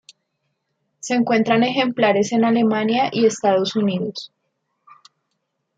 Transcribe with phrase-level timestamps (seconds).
[0.99, 4.31] Se encuentran ejemplares en Alemania y Estados Unidos.